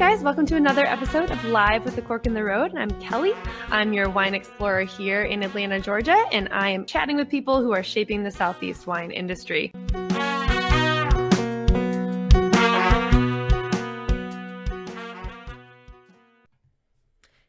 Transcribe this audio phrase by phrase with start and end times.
[0.00, 2.74] guys, welcome to another episode of Live with the Cork in the Road.
[2.74, 3.34] I'm Kelly.
[3.68, 7.74] I'm your wine explorer here in Atlanta, Georgia, and I am chatting with people who
[7.74, 9.70] are shaping the Southeast wine industry.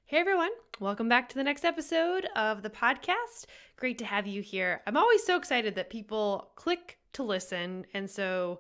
[0.03, 3.45] Hey everyone, welcome back to the next episode of the podcast.
[3.77, 4.81] Great to have you here.
[4.85, 8.59] I'm always so excited that people click to listen, and so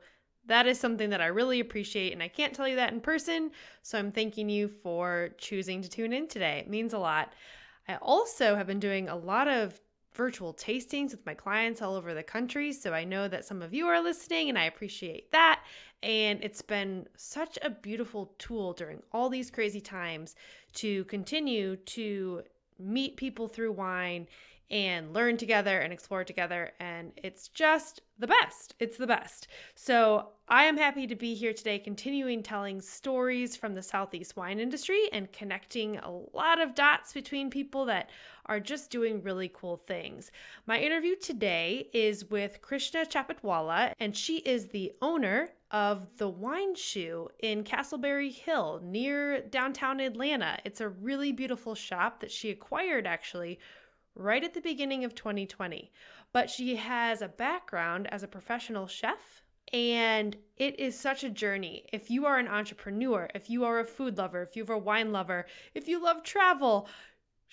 [0.51, 3.51] that is something that I really appreciate, and I can't tell you that in person.
[3.81, 6.59] So I'm thanking you for choosing to tune in today.
[6.59, 7.33] It means a lot.
[7.87, 9.79] I also have been doing a lot of
[10.13, 12.73] virtual tastings with my clients all over the country.
[12.73, 15.63] So I know that some of you are listening, and I appreciate that.
[16.03, 20.35] And it's been such a beautiful tool during all these crazy times
[20.73, 22.43] to continue to
[22.77, 24.27] meet people through wine
[24.71, 26.71] and learn together and explore together.
[26.79, 28.73] And it's just the best.
[28.79, 29.49] It's the best.
[29.75, 34.59] So I am happy to be here today, continuing telling stories from the Southeast wine
[34.59, 38.09] industry and connecting a lot of dots between people that
[38.45, 40.31] are just doing really cool things.
[40.67, 46.75] My interview today is with Krishna Chapatwala, and she is the owner of the Wine
[46.75, 50.57] Shoe in Castleberry Hill near downtown Atlanta.
[50.63, 53.59] It's a really beautiful shop that she acquired actually
[54.15, 55.91] right at the beginning of 2020.
[56.33, 59.41] But she has a background as a professional chef,
[59.73, 61.85] and it is such a journey.
[61.93, 65.11] If you are an entrepreneur, if you are a food lover, if you're a wine
[65.11, 66.87] lover, if you love travel,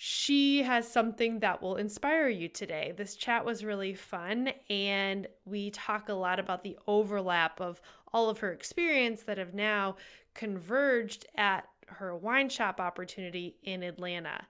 [0.01, 2.95] she has something that will inspire you today.
[2.97, 7.81] This chat was really fun, and we talk a lot about the overlap of
[8.13, 9.97] all of her experience that have now
[10.35, 14.47] converged at her wine shop opportunity in Atlanta.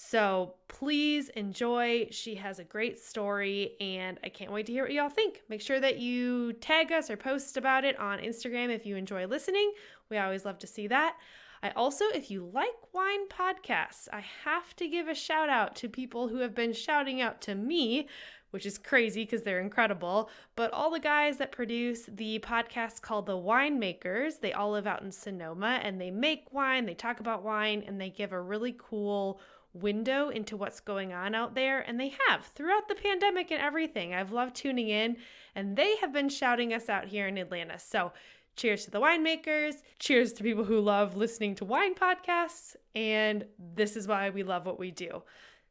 [0.00, 2.06] So please enjoy.
[2.12, 5.42] She has a great story, and I can't wait to hear what y'all think.
[5.48, 9.26] Make sure that you tag us or post about it on Instagram if you enjoy
[9.26, 9.72] listening.
[10.08, 11.16] We always love to see that.
[11.64, 15.88] I also, if you like wine podcasts, I have to give a shout out to
[15.88, 18.06] people who have been shouting out to me,
[18.50, 20.30] which is crazy because they're incredible.
[20.54, 25.02] But all the guys that produce the podcast called The Winemakers, they all live out
[25.02, 28.76] in Sonoma and they make wine, they talk about wine, and they give a really
[28.78, 29.40] cool
[29.80, 31.80] window into what's going on out there.
[31.80, 34.14] And they have throughout the pandemic and everything.
[34.14, 35.16] I've loved tuning in,
[35.54, 37.78] and they have been shouting us out here in Atlanta.
[37.78, 38.12] So,
[38.56, 39.74] cheers to the winemakers.
[39.98, 42.76] Cheers to people who love listening to wine podcasts.
[42.94, 43.44] And
[43.74, 45.22] this is why we love what we do.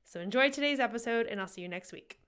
[0.04, 2.20] So, enjoy today's episode, and I'll see you next week.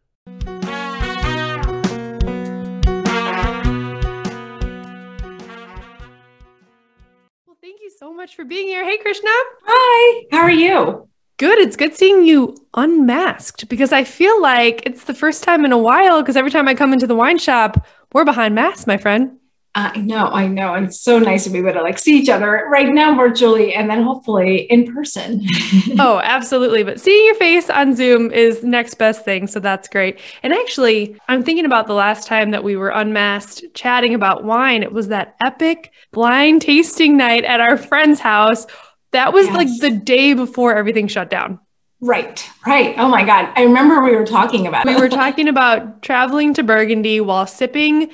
[7.48, 8.84] Well, thank you so much for being here.
[8.84, 9.30] Hey, Krishna.
[9.64, 11.10] Hi, how are you?
[11.40, 11.58] Good.
[11.60, 15.78] It's good seeing you unmasked because I feel like it's the first time in a
[15.78, 19.38] while because every time I come into the wine shop, we're behind masks, my friend.
[19.74, 20.74] I know, I know.
[20.74, 23.74] And it's so nice to be able to like see each other right now virtually
[23.74, 25.46] and then hopefully in person.
[25.98, 26.84] oh, absolutely.
[26.84, 29.48] But seeing your face on Zoom is next best thing.
[29.48, 30.20] So that's great.
[30.44, 34.84] And actually, I'm thinking about the last time that we were unmasked chatting about wine.
[34.84, 38.68] It was that epic blind tasting night at our friend's house
[39.12, 39.56] that was yes.
[39.56, 41.60] like the day before everything shut down.
[42.02, 42.96] Right, right.
[42.98, 43.52] Oh my God.
[43.56, 48.12] I remember we were talking about We were talking about traveling to Burgundy while sipping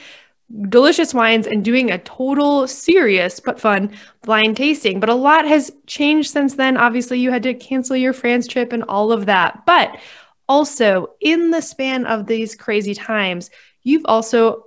[0.70, 3.92] delicious wines and doing a total serious but fun
[4.24, 5.00] blind tasting.
[5.00, 6.78] But a lot has changed since then.
[6.78, 9.66] Obviously, you had to cancel your France trip and all of that.
[9.66, 10.00] But
[10.48, 13.50] also, in the span of these crazy times,
[13.84, 14.65] you've also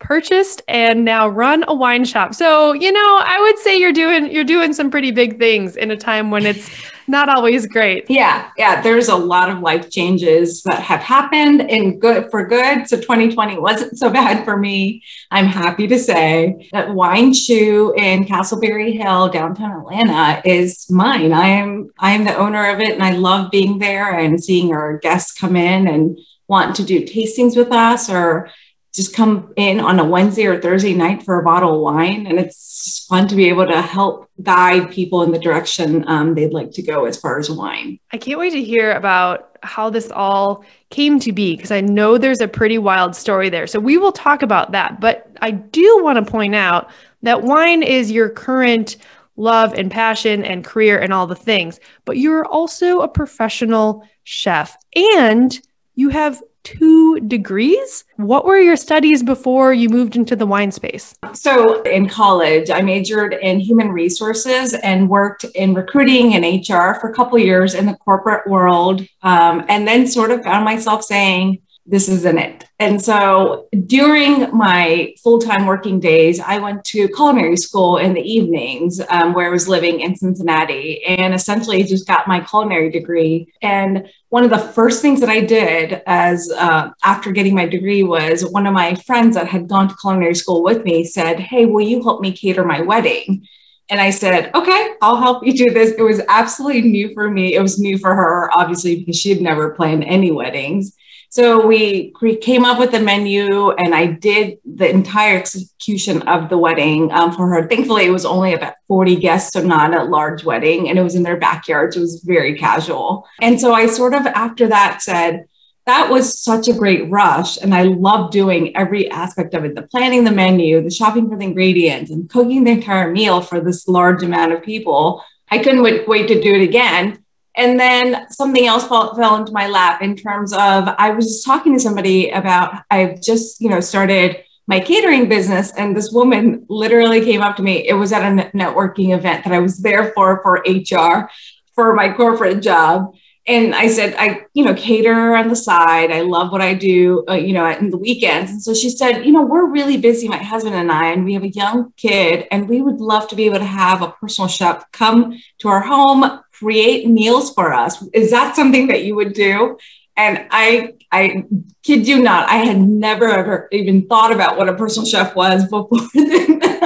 [0.00, 2.34] purchased and now run a wine shop.
[2.34, 5.90] So, you know, I would say you're doing you're doing some pretty big things in
[5.90, 6.68] a time when it's
[7.06, 8.08] not always great.
[8.08, 12.88] Yeah, yeah, there's a lot of life changes that have happened in good for good.
[12.88, 15.02] So 2020 wasn't so bad for me.
[15.30, 21.32] I'm happy to say that Wine Shoe in Castleberry Hill, downtown Atlanta is mine.
[21.32, 24.72] I am I am the owner of it and I love being there and seeing
[24.72, 26.18] our guests come in and
[26.48, 28.50] want to do tastings with us or
[28.92, 32.26] just come in on a Wednesday or Thursday night for a bottle of wine.
[32.26, 36.52] And it's fun to be able to help guide people in the direction um, they'd
[36.52, 37.98] like to go as far as wine.
[38.12, 42.18] I can't wait to hear about how this all came to be because I know
[42.18, 43.66] there's a pretty wild story there.
[43.66, 45.00] So we will talk about that.
[45.00, 46.90] But I do want to point out
[47.22, 48.96] that wine is your current
[49.36, 54.76] love and passion and career and all the things, but you're also a professional chef
[54.94, 55.60] and
[55.94, 58.04] you have two degrees.
[58.16, 61.14] What were your studies before you moved into the wine space?
[61.32, 67.10] So, in college, I majored in human resources and worked in recruiting and HR for
[67.10, 71.62] a couple years in the corporate world, um, and then sort of found myself saying,
[71.86, 72.64] this isn't it.
[72.80, 78.22] And so during my full time working days, I went to culinary school in the
[78.22, 83.52] evenings um, where I was living in Cincinnati and essentially just got my culinary degree.
[83.60, 88.02] And one of the first things that I did as uh, after getting my degree
[88.02, 91.66] was one of my friends that had gone to culinary school with me said, Hey,
[91.66, 93.46] will you help me cater my wedding?
[93.90, 95.90] And I said, okay, I'll help you do this.
[95.98, 97.56] It was absolutely new for me.
[97.56, 100.96] It was new for her, obviously, because she had never planned any weddings.
[101.30, 106.58] So we came up with the menu and I did the entire execution of the
[106.58, 107.68] wedding um, for her.
[107.68, 110.88] Thankfully, it was only about 40 guests, so not a large wedding.
[110.88, 111.94] And it was in their backyard.
[111.94, 113.28] So it was very casual.
[113.40, 115.44] And so I sort of, after that, said,
[115.86, 117.58] that was such a great rush.
[117.58, 121.36] And I love doing every aspect of it the planning the menu, the shopping for
[121.36, 125.22] the ingredients, and cooking the entire meal for this large amount of people.
[125.48, 127.24] I couldn't wait, wait to do it again.
[127.56, 131.44] And then something else fell, fell into my lap in terms of I was just
[131.44, 136.64] talking to somebody about I've just, you know, started my catering business and this woman
[136.68, 137.88] literally came up to me.
[137.88, 141.28] It was at a networking event that I was there for for HR
[141.74, 143.14] for my corporate job.
[143.50, 146.12] And I said, I, you know, cater on the side.
[146.12, 148.52] I love what I do, uh, you know, in the weekends.
[148.52, 151.34] And so she said, you know, we're really busy, my husband and I, and we
[151.34, 154.46] have a young kid, and we would love to be able to have a personal
[154.46, 158.00] chef come to our home, create meals for us.
[158.12, 159.78] Is that something that you would do?
[160.16, 161.44] And I, I
[161.82, 165.64] kid you not, I had never ever even thought about what a personal chef was
[165.64, 165.88] before.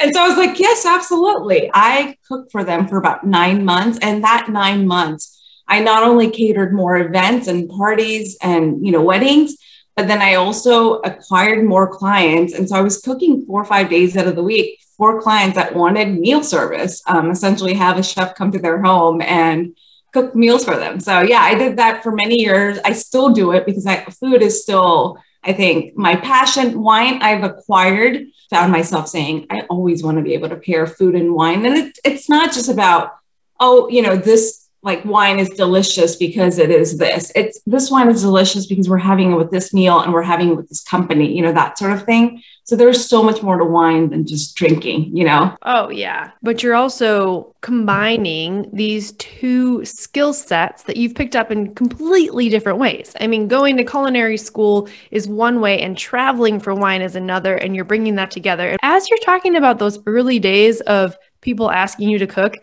[0.00, 1.70] and so I was like, yes, absolutely.
[1.72, 3.98] I cooked for them for about nine months.
[4.00, 5.38] And that nine months,
[5.68, 9.56] I not only catered more events and parties and, you know, weddings,
[9.96, 12.54] but then I also acquired more clients.
[12.54, 15.56] And so I was cooking four or five days out of the week for clients
[15.56, 19.76] that wanted meal service, um, essentially have a chef come to their home and
[20.12, 21.00] cook meals for them.
[21.00, 22.78] So yeah, I did that for many years.
[22.84, 26.82] I still do it because I, food is still, I think, my passion.
[26.82, 31.14] Wine I've acquired, found myself saying, I always want to be able to pair food
[31.14, 31.64] and wine.
[31.64, 33.12] And it, it's not just about,
[33.58, 37.30] oh, you know, this like wine is delicious because it is this.
[37.34, 40.50] It's this wine is delicious because we're having it with this meal and we're having
[40.50, 42.42] it with this company, you know, that sort of thing.
[42.64, 45.56] So there's so much more to wine than just drinking, you know?
[45.62, 46.30] Oh, yeah.
[46.42, 52.78] But you're also combining these two skill sets that you've picked up in completely different
[52.78, 53.14] ways.
[53.20, 57.56] I mean, going to culinary school is one way, and traveling for wine is another,
[57.56, 58.76] and you're bringing that together.
[58.82, 62.54] As you're talking about those early days of people asking you to cook,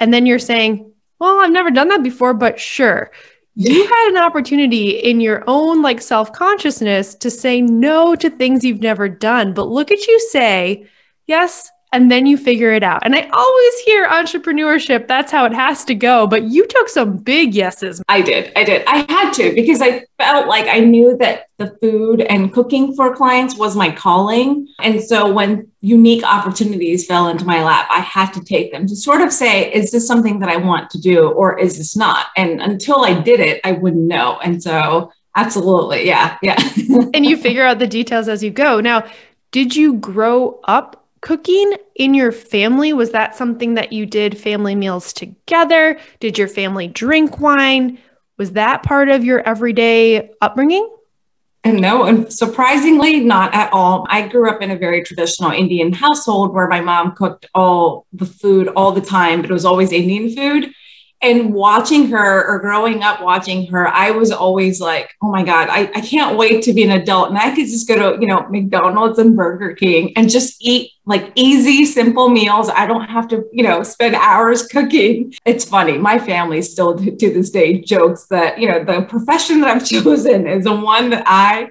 [0.00, 0.91] and then you're saying,
[1.22, 3.12] well, I've never done that before, but sure.
[3.54, 8.80] You had an opportunity in your own like self-consciousness to say no to things you've
[8.80, 10.88] never done but look at you say
[11.26, 13.04] yes and then you figure it out.
[13.04, 16.26] And I always hear entrepreneurship, that's how it has to go.
[16.26, 18.02] But you took some big yeses.
[18.08, 18.50] I did.
[18.56, 18.84] I did.
[18.86, 23.14] I had to because I felt like I knew that the food and cooking for
[23.14, 24.66] clients was my calling.
[24.80, 28.96] And so when unique opportunities fell into my lap, I had to take them to
[28.96, 32.26] sort of say, is this something that I want to do or is this not?
[32.36, 34.38] And until I did it, I wouldn't know.
[34.42, 36.06] And so absolutely.
[36.06, 36.38] Yeah.
[36.42, 36.56] Yeah.
[37.14, 38.80] and you figure out the details as you go.
[38.80, 39.06] Now,
[39.50, 42.92] did you grow up cooking in your family?
[42.92, 45.98] Was that something that you did family meals together?
[46.20, 47.98] Did your family drink wine?
[48.36, 50.86] Was that part of your everyday upbringing?
[51.64, 54.04] And no and surprisingly not at all.
[54.10, 58.26] I grew up in a very traditional indian household where my mom cooked all the
[58.26, 60.72] food all the time but it was always indian food
[61.22, 65.68] and watching her or growing up watching her, I was always like, oh my God,
[65.70, 67.28] I, I can't wait to be an adult.
[67.28, 70.90] And I could just go to, you know, McDonald's and Burger King and just eat
[71.06, 72.68] like easy, simple meals.
[72.68, 75.32] I don't have to, you know, spend hours cooking.
[75.46, 75.96] It's funny.
[75.96, 80.48] My family still to this day jokes that, you know, the profession that I've chosen
[80.48, 81.70] is the one that I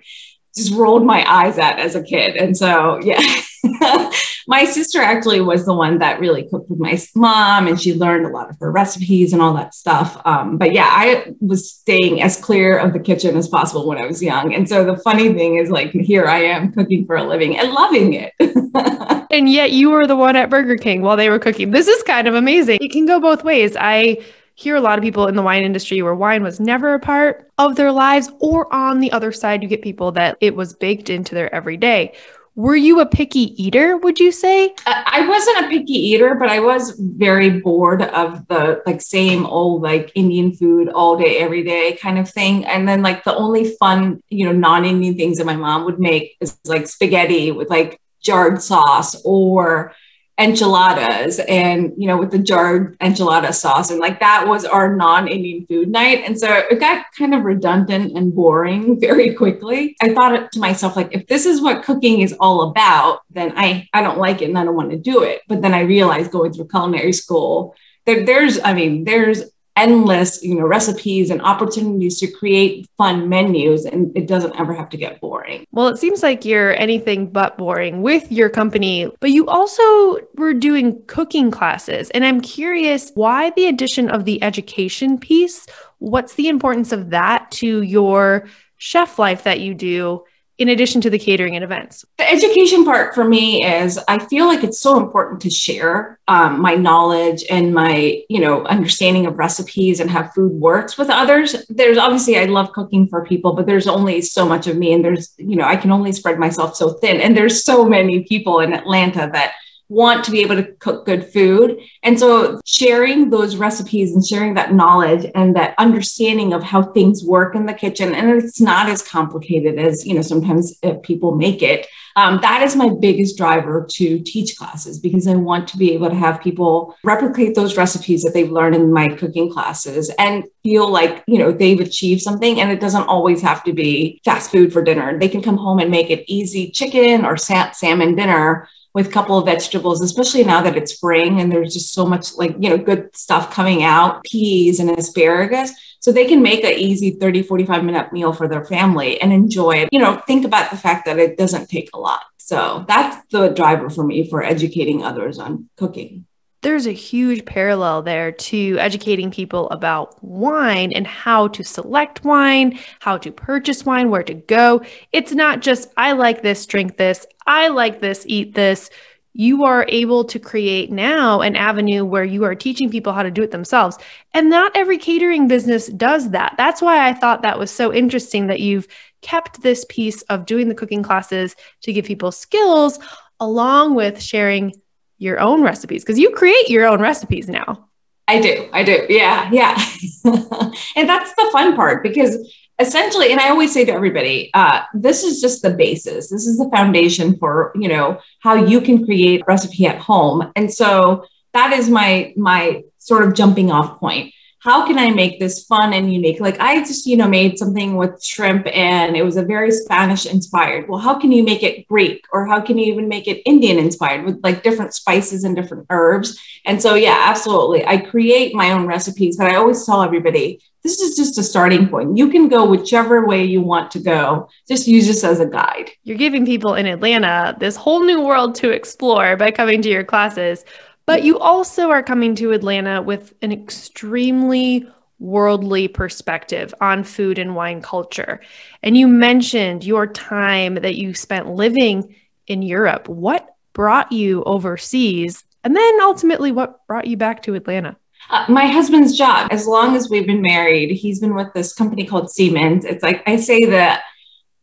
[0.55, 2.37] just rolled my eyes at as a kid.
[2.37, 3.21] And so, yeah.
[4.47, 8.25] my sister actually was the one that really cooked with my mom and she learned
[8.25, 10.19] a lot of her recipes and all that stuff.
[10.25, 14.05] Um, but yeah, I was staying as clear of the kitchen as possible when I
[14.05, 14.53] was young.
[14.53, 17.71] And so the funny thing is, like, here I am cooking for a living and
[17.71, 18.33] loving it.
[19.31, 21.71] and yet you were the one at Burger King while they were cooking.
[21.71, 22.79] This is kind of amazing.
[22.81, 23.75] It can go both ways.
[23.79, 24.17] I
[24.55, 27.49] hear a lot of people in the wine industry where wine was never a part
[27.57, 31.09] of their lives, or on the other side, you get people that it was baked
[31.09, 32.13] into their everyday.
[32.55, 34.75] Were you a picky eater, would you say?
[34.85, 39.45] Uh, I wasn't a picky eater, but I was very bored of the like same
[39.45, 42.65] old like Indian food all day, every day kind of thing.
[42.65, 46.35] And then like the only fun, you know, non-Indian things that my mom would make
[46.41, 49.93] is like spaghetti with like jarred sauce or
[50.41, 53.91] enchiladas and you know with the jarred enchilada sauce.
[53.91, 56.23] And like that was our non-indian food night.
[56.25, 59.95] And so it got kind of redundant and boring very quickly.
[60.01, 63.87] I thought to myself like if this is what cooking is all about then i
[63.93, 65.41] i don't like it and i don't want to do it.
[65.47, 69.43] But then i realized going through culinary school there, there's i mean there's
[69.81, 74.89] endless you know recipes and opportunities to create fun menus and it doesn't ever have
[74.89, 75.65] to get boring.
[75.71, 80.53] Well it seems like you're anything but boring with your company but you also were
[80.53, 85.65] doing cooking classes and i'm curious why the addition of the education piece?
[85.99, 88.47] What's the importance of that to your
[88.77, 90.23] chef life that you do
[90.61, 92.05] in addition to the catering and events?
[92.17, 96.61] The education part for me is I feel like it's so important to share um,
[96.61, 101.55] my knowledge and my, you know, understanding of recipes and how food works with others.
[101.69, 105.03] There's obviously, I love cooking for people, but there's only so much of me and
[105.03, 107.19] there's, you know, I can only spread myself so thin.
[107.19, 109.53] And there's so many people in Atlanta that
[109.91, 111.77] want to be able to cook good food.
[112.01, 117.25] And so sharing those recipes and sharing that knowledge and that understanding of how things
[117.25, 121.35] work in the kitchen, and it's not as complicated as, you know, sometimes uh, people
[121.35, 121.87] make it.
[122.15, 126.09] Um, that is my biggest driver to teach classes because I want to be able
[126.09, 130.89] to have people replicate those recipes that they've learned in my cooking classes and feel
[130.89, 132.59] like, you know, they've achieved something.
[132.59, 135.17] And it doesn't always have to be fast food for dinner.
[135.17, 139.11] They can come home and make it easy chicken or sa- salmon dinner with a
[139.11, 142.69] couple of vegetables, especially now that it's spring and there's just so much like, you
[142.69, 145.71] know, good stuff coming out, peas and asparagus.
[145.99, 149.77] So they can make an easy 30, 45 minute meal for their family and enjoy
[149.77, 149.89] it.
[149.91, 152.23] You know, think about the fact that it doesn't take a lot.
[152.37, 156.25] So that's the driver for me for educating others on cooking
[156.61, 162.79] there's a huge parallel there to educating people about wine and how to select wine,
[162.99, 164.81] how to purchase wine, where to go.
[165.11, 168.89] It's not just, I like this, drink this, I like this, eat this.
[169.33, 173.31] You are able to create now an avenue where you are teaching people how to
[173.31, 173.97] do it themselves.
[174.33, 176.55] And not every catering business does that.
[176.57, 178.87] That's why I thought that was so interesting that you've
[179.21, 182.99] kept this piece of doing the cooking classes to give people skills
[183.39, 184.73] along with sharing
[185.21, 187.87] your own recipes because you create your own recipes now.
[188.27, 188.67] I do.
[188.73, 189.05] I do.
[189.07, 189.49] Yeah.
[189.51, 189.79] Yeah.
[190.95, 195.23] and that's the fun part because essentially, and I always say to everybody, uh, this
[195.23, 196.31] is just the basis.
[196.31, 200.51] This is the foundation for, you know, how you can create a recipe at home.
[200.55, 205.39] And so that is my, my sort of jumping off point how can I make
[205.39, 206.39] this fun and unique?
[206.39, 210.27] Like I just, you know, made something with shrimp and it was a very Spanish
[210.27, 210.87] inspired.
[210.87, 213.79] Well, how can you make it Greek or how can you even make it Indian
[213.79, 216.39] inspired with like different spices and different herbs?
[216.63, 217.83] And so, yeah, absolutely.
[217.87, 221.87] I create my own recipes, but I always tell everybody this is just a starting
[221.87, 222.17] point.
[222.17, 224.47] You can go whichever way you want to go.
[224.67, 225.91] Just use this as a guide.
[226.03, 230.03] You're giving people in Atlanta this whole new world to explore by coming to your
[230.03, 230.65] classes.
[231.05, 234.87] But you also are coming to Atlanta with an extremely
[235.19, 238.41] worldly perspective on food and wine culture.
[238.81, 242.15] And you mentioned your time that you spent living
[242.47, 243.07] in Europe.
[243.07, 245.43] What brought you overseas?
[245.63, 247.97] And then ultimately, what brought you back to Atlanta?
[248.29, 249.47] Uh, my husband's job.
[249.51, 252.85] As long as we've been married, he's been with this company called Siemens.
[252.85, 254.03] It's like I say that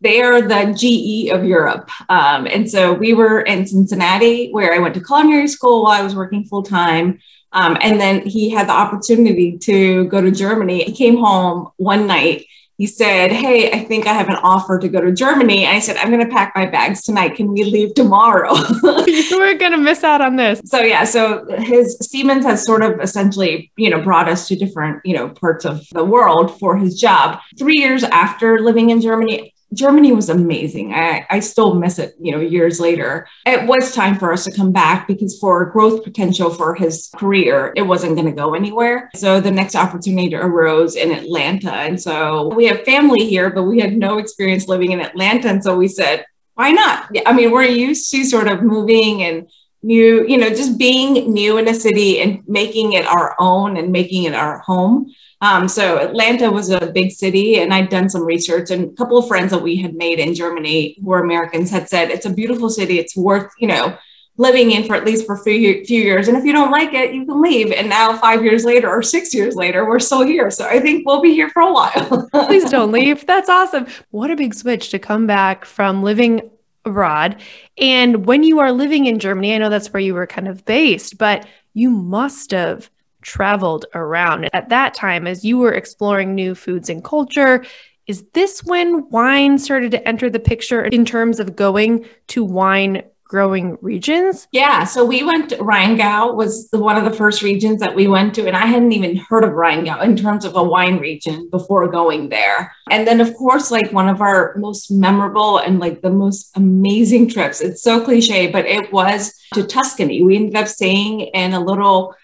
[0.00, 1.90] they are the GE of Europe.
[2.08, 6.02] Um, and so we were in Cincinnati, where I went to culinary school while I
[6.02, 7.18] was working full time.
[7.52, 10.84] Um, and then he had the opportunity to go to Germany.
[10.84, 12.44] He came home one night.
[12.76, 15.64] He said, Hey, I think I have an offer to go to Germany.
[15.64, 17.34] And I said, I'm going to pack my bags tonight.
[17.34, 18.54] Can we leave tomorrow?
[19.06, 20.60] you were going to miss out on this.
[20.64, 21.02] So, yeah.
[21.02, 25.28] So his Siemens has sort of essentially, you know, brought us to different, you know,
[25.28, 27.40] parts of the world for his job.
[27.58, 30.94] Three years after living in Germany, Germany was amazing.
[30.94, 33.28] I, I still miss it, you know, years later.
[33.44, 37.72] It was time for us to come back because for growth potential for his career,
[37.76, 39.10] it wasn't going to go anywhere.
[39.14, 41.72] So the next opportunity arose in Atlanta.
[41.72, 45.48] And so we have family here, but we had no experience living in Atlanta.
[45.48, 47.08] And so we said, why not?
[47.24, 49.48] I mean, we're used to sort of moving and
[49.82, 53.92] new, you know, just being new in a city and making it our own and
[53.92, 55.12] making it our home.
[55.40, 59.18] Um, so Atlanta was a big city, and I'd done some research, and a couple
[59.18, 62.30] of friends that we had made in Germany who were Americans had said it's a
[62.30, 62.98] beautiful city.
[62.98, 63.96] It's worth you know
[64.38, 66.28] living in for at least for a few, few years.
[66.28, 67.72] And if you don't like it, you can leave.
[67.72, 70.50] And now, five years later or six years later, we're still here.
[70.50, 72.28] So I think we'll be here for a while.
[72.46, 73.26] Please don't leave.
[73.26, 73.86] That's awesome.
[74.10, 76.50] What a big switch to come back from living
[76.84, 77.40] abroad.
[77.76, 80.64] And when you are living in Germany, I know that's where you were kind of
[80.64, 82.90] based, but you must have
[83.22, 84.48] traveled around.
[84.52, 87.64] At that time, as you were exploring new foods and culture,
[88.06, 93.02] is this when wine started to enter the picture in terms of going to wine
[93.28, 94.48] growing regions?
[94.52, 98.08] Yeah, so we went to Rheingau was the, one of the first regions that we
[98.08, 101.48] went to and I hadn't even heard of Rheingau in terms of a wine region
[101.50, 102.74] before going there.
[102.90, 107.28] And then of course like one of our most memorable and like the most amazing
[107.28, 107.60] trips.
[107.60, 110.22] It's so cliche, but it was to Tuscany.
[110.22, 112.14] We ended up staying in a little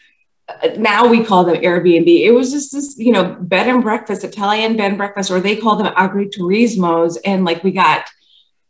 [0.48, 2.06] uh, now we call them Airbnb.
[2.06, 5.56] It was just this, you know, bed and breakfast, Italian bed and breakfast, or they
[5.56, 7.16] call them agriturismos.
[7.24, 8.04] And like we got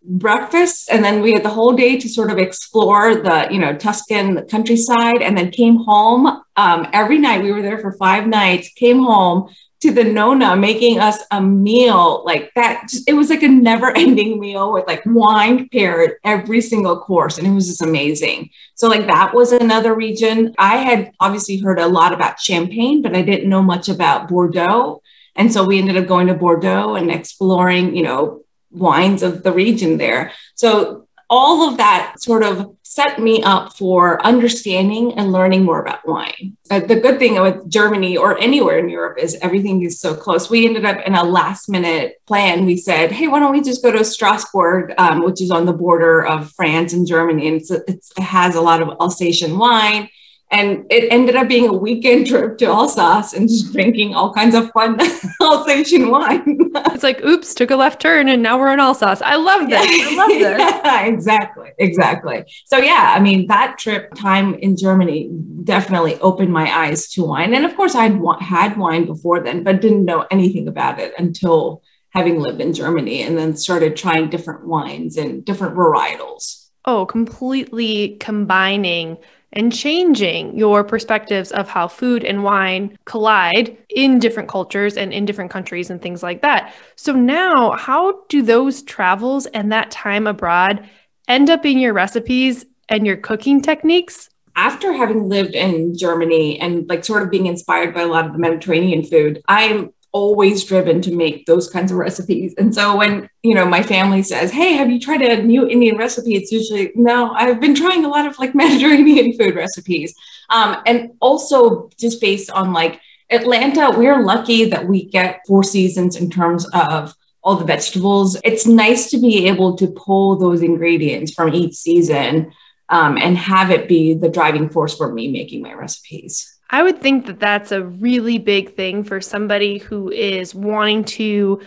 [0.06, 3.74] breakfast and then we had the whole day to sort of explore the, you know,
[3.74, 6.42] Tuscan countryside and then came home.
[6.56, 9.48] Um, every night we were there for five nights, came home,
[9.84, 12.88] to the nonna making us a meal like that.
[12.88, 17.36] Just, it was like a never ending meal with like wine paired every single course.
[17.36, 18.48] And it was just amazing.
[18.76, 20.54] So, like, that was another region.
[20.56, 25.02] I had obviously heard a lot about Champagne, but I didn't know much about Bordeaux.
[25.36, 28.43] And so we ended up going to Bordeaux and exploring, you know,
[28.74, 30.32] wines of the region there.
[30.54, 36.06] So all of that sort of set me up for understanding and learning more about
[36.06, 36.56] wine.
[36.70, 40.48] Uh, the good thing with Germany or anywhere in Europe is everything is so close.
[40.48, 42.66] We ended up in a last minute plan.
[42.66, 45.72] We said, hey, why don't we just go to Strasbourg, um, which is on the
[45.72, 50.08] border of France and Germany, and it's, it's, it has a lot of Alsatian wine.
[50.50, 54.54] And it ended up being a weekend trip to Alsace and just drinking all kinds
[54.54, 54.98] of fun
[55.42, 56.70] Alsatian wine.
[56.74, 59.22] it's like, oops, took a left turn and now we're in Alsace.
[59.22, 59.80] I love this.
[59.84, 60.60] I love this.
[60.60, 61.70] yeah, exactly.
[61.78, 62.44] Exactly.
[62.66, 65.30] So, yeah, I mean, that trip time in Germany
[65.64, 67.54] definitely opened my eyes to wine.
[67.54, 71.82] And of course, I'd had wine before then, but didn't know anything about it until
[72.14, 76.68] having lived in Germany and then started trying different wines and different varietals.
[76.84, 79.18] Oh, completely combining
[79.54, 85.24] and changing your perspectives of how food and wine collide in different cultures and in
[85.24, 86.74] different countries and things like that.
[86.96, 90.86] So, now how do those travels and that time abroad
[91.28, 94.28] end up in your recipes and your cooking techniques?
[94.56, 98.32] After having lived in Germany and like sort of being inspired by a lot of
[98.32, 102.54] the Mediterranean food, I'm always driven to make those kinds of recipes.
[102.56, 105.98] And so when, you know, my family says, Hey, have you tried a new Indian
[105.98, 106.36] recipe?
[106.36, 110.14] It's usually, no, I've been trying a lot of like Mediterranean food recipes.
[110.50, 116.14] Um, and also just based on like Atlanta, we're lucky that we get four seasons
[116.14, 118.38] in terms of all the vegetables.
[118.44, 122.52] It's nice to be able to pull those ingredients from each season
[122.88, 126.53] um, and have it be the driving force for me making my recipes.
[126.74, 131.60] I would think that that's a really big thing for somebody who is wanting to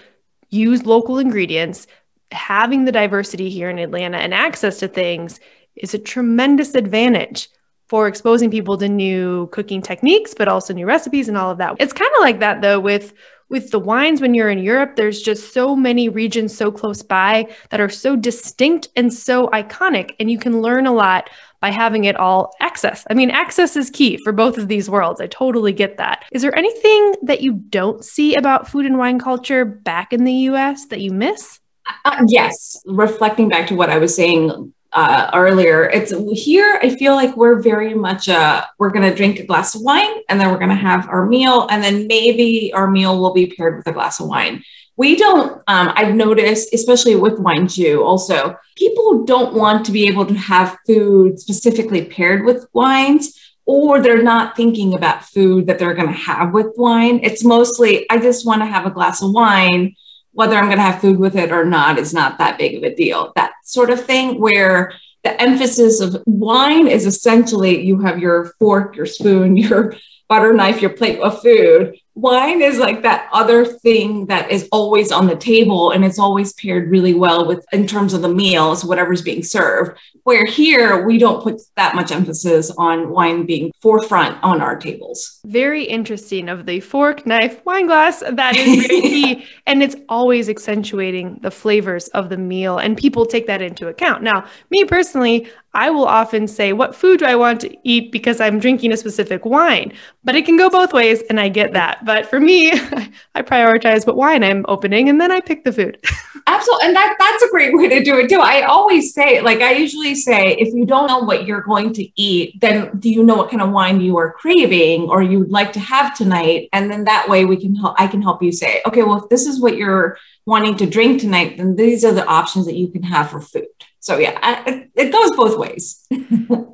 [0.49, 1.87] use local ingredients.
[2.33, 5.39] Having the diversity here in Atlanta and access to things
[5.77, 7.47] is a tremendous advantage
[7.87, 11.77] for exposing people to new cooking techniques, but also new recipes and all of that.
[11.79, 13.13] It's kind of like that though with
[13.49, 17.47] with the wines when you're in Europe, there's just so many regions so close by
[17.69, 21.29] that are so distinct and so iconic and you can learn a lot
[21.61, 23.05] by having it all access.
[23.09, 25.21] I mean, access is key for both of these worlds.
[25.21, 26.23] I totally get that.
[26.31, 30.33] Is there anything that you don't see about food and wine culture back in the
[30.33, 31.59] US that you miss?
[32.05, 36.79] Uh, yes, reflecting back to what I was saying uh, earlier, it's here.
[36.81, 40.21] I feel like we're very much uh, we're going to drink a glass of wine
[40.29, 43.47] and then we're going to have our meal, and then maybe our meal will be
[43.47, 44.63] paired with a glass of wine
[44.97, 50.07] we don't um, i've noticed especially with wine too also people don't want to be
[50.07, 55.77] able to have food specifically paired with wines or they're not thinking about food that
[55.77, 57.19] they're going to have with wine.
[57.21, 59.95] It's mostly i just want to have a glass of wine.
[60.31, 62.83] Whether i'm going to have food with it or not is not that big of
[62.83, 63.33] a deal.
[63.35, 68.95] That sort of thing where the emphasis of wine is essentially you have your fork
[68.95, 69.93] your spoon your
[70.29, 75.11] butter knife your plate of food wine is like that other thing that is always
[75.11, 78.83] on the table and it's always paired really well with in terms of the meals
[78.83, 84.35] whatever's being served where here we don't put that much emphasis on wine being forefront
[84.43, 89.45] on our tables very interesting of the fork knife wine glass that is very key
[89.67, 94.23] and it's always accentuating the flavors of the meal and people take that into account
[94.23, 98.41] now me personally I will often say, What food do I want to eat because
[98.41, 99.93] I'm drinking a specific wine?
[100.23, 102.03] But it can go both ways, and I get that.
[102.07, 102.71] But for me,
[103.35, 105.99] I prioritize what wine I'm opening and then I pick the food.
[106.47, 106.87] Absolutely.
[106.87, 108.39] And that, that's a great way to do it too.
[108.39, 112.09] I always say, like, I usually say, if you don't know what you're going to
[112.15, 115.51] eat, then do you know what kind of wine you are craving or you would
[115.51, 116.69] like to have tonight?
[116.71, 119.29] And then that way we can help, I can help you say, okay, well, if
[119.29, 122.87] this is what you're wanting to drink tonight, then these are the options that you
[122.87, 123.67] can have for food.
[123.99, 126.07] So yeah, I, it goes both ways.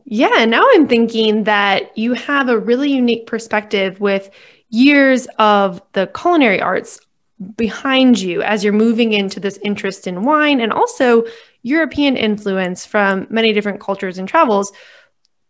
[0.06, 4.30] yeah, now I'm thinking that you have a really unique perspective with
[4.74, 7.00] years of the culinary arts
[7.56, 11.24] behind you as you're moving into this interest in wine and also
[11.62, 14.72] European influence from many different cultures and travels.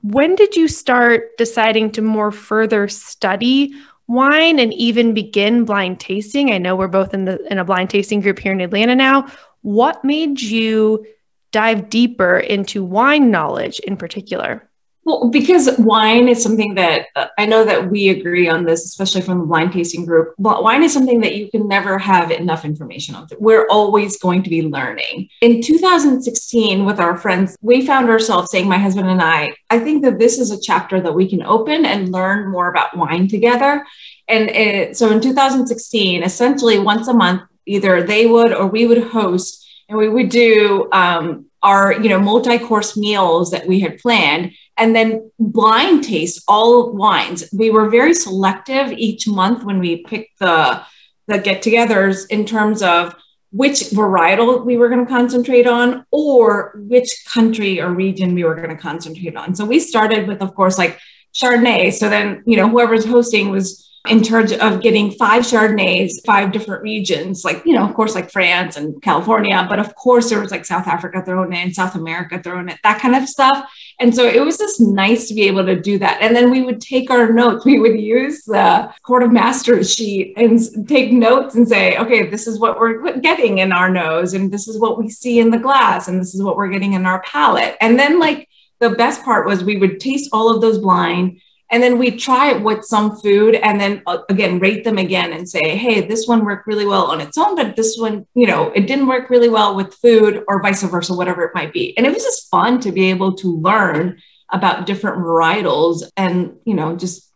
[0.02, 3.74] When did you start deciding to more further study
[4.08, 6.52] wine and even begin blind tasting?
[6.52, 9.32] I know we're both in the in a blind tasting group here in Atlanta now.
[9.62, 11.06] What made you
[11.52, 14.70] dive deeper into wine knowledge in particular?
[15.06, 19.22] Well, because wine is something that uh, I know that we agree on this, especially
[19.22, 20.34] from the blind tasting group.
[20.40, 23.28] But wine is something that you can never have enough information on.
[23.38, 25.30] We're always going to be learning.
[25.42, 30.04] In 2016, with our friends, we found ourselves saying, my husband and I, I think
[30.04, 33.86] that this is a chapter that we can open and learn more about wine together.
[34.30, 39.04] And it, so in 2016, essentially once a month, either they would or we would
[39.04, 44.52] host, and we would do um, our you know multi-course meals that we had planned
[44.78, 47.44] and then blind taste all wines.
[47.54, 50.82] We were very selective each month when we picked the
[51.28, 53.16] the get-togethers in terms of
[53.52, 58.56] which varietal we were going to concentrate on or which country or region we were
[58.56, 59.56] going to concentrate on.
[59.56, 61.00] So we started with of course like
[61.34, 61.94] Chardonnay.
[61.94, 66.84] So then, you know, whoever's hosting was in charge of getting five Chardonnays, five different
[66.84, 70.52] regions, like, you know, of course, like France and California, but of course, there was
[70.52, 73.66] like South Africa thrown in, South America thrown in, that kind of stuff.
[74.02, 76.22] And so it was just nice to be able to do that.
[76.22, 80.34] And then we would take our notes, we would use the Court of Masters sheet
[80.36, 84.52] and take notes and say, okay, this is what we're getting in our nose, and
[84.52, 87.06] this is what we see in the glass, and this is what we're getting in
[87.06, 87.78] our palate.
[87.80, 91.40] And then, like, the best part was we would taste all of those blind
[91.74, 95.34] and then we try it with some food and then uh, again rate them again
[95.34, 98.46] and say hey this one worked really well on its own but this one you
[98.48, 101.98] know it didn't work really well with food or vice versa whatever it might be
[101.98, 104.18] and it was just fun to be able to learn
[104.52, 107.32] about different varietals and you know just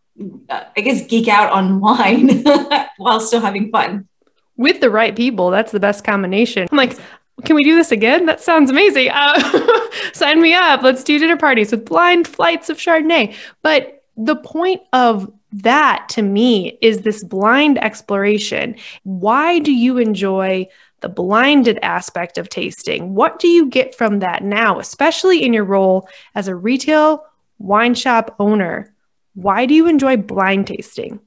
[0.50, 2.44] uh, i guess geek out on wine
[2.98, 4.08] while still having fun
[4.56, 6.98] with the right people that's the best combination i'm like
[7.46, 8.26] can we do this again?
[8.26, 9.12] That sounds amazing.
[9.18, 10.82] Uh, sign me up.
[10.82, 13.36] Let's do dinner parties with blind flights of Chardonnay.
[13.62, 18.76] But the point of that to me is this blind exploration.
[19.04, 20.68] Why do you enjoy
[21.02, 23.14] the blinded aspect of tasting?
[23.14, 27.26] What do you get from that now, especially in your role as a retail
[27.60, 28.94] wine shop owner?
[29.36, 31.20] Why do you enjoy blind tasting?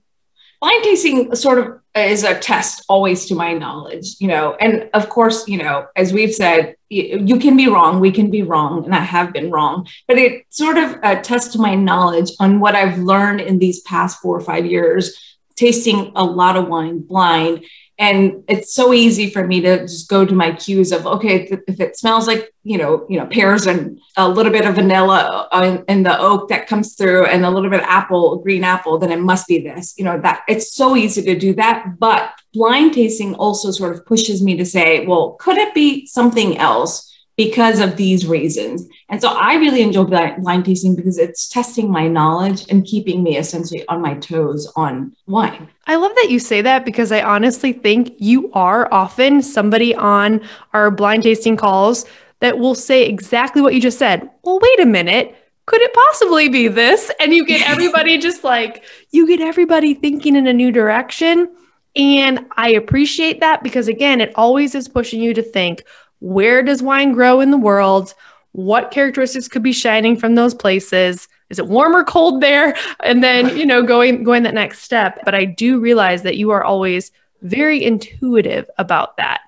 [0.60, 5.08] Blind tasting sort of is a test always to my knowledge, you know, and of
[5.08, 8.94] course, you know, as we've said, you can be wrong, we can be wrong, and
[8.94, 12.74] I have been wrong, but it sort of uh, attests to my knowledge on what
[12.74, 17.64] I've learned in these past four or five years, tasting a lot of wine blind.
[17.96, 21.80] And it's so easy for me to just go to my cues of okay if
[21.80, 25.62] it smells like you know you know pears and a little bit of vanilla uh,
[25.62, 28.96] in, in, the oak that comes through and a little bit of apple green apple
[28.96, 31.98] then it must be this you know that it's so easy to do that.
[31.98, 36.58] But blind tasting also sort of pushes me to say well could it be something
[36.58, 37.10] else
[37.40, 38.86] because of these reasons.
[39.08, 43.38] And so I really enjoy blind tasting because it's testing my knowledge and keeping me
[43.38, 45.66] essentially on my toes on wine.
[45.86, 50.42] I love that you say that because I honestly think you are often somebody on
[50.74, 52.04] our blind tasting calls
[52.40, 54.28] that will say exactly what you just said.
[54.42, 55.34] Well, wait a minute.
[55.64, 57.10] Could it possibly be this?
[57.20, 61.48] And you get everybody just like, you get everybody thinking in a new direction.
[61.96, 65.84] And I appreciate that because, again, it always is pushing you to think,
[66.20, 68.14] where does wine grow in the world?
[68.52, 71.28] What characteristics could be shining from those places?
[71.48, 72.76] Is it warm or cold there?
[73.02, 75.20] And then, you know, going going that next step.
[75.24, 77.10] But I do realize that you are always
[77.42, 79.40] very intuitive about that.